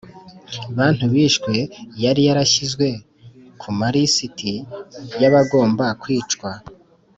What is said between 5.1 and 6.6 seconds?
y'abagombaga kwicwa.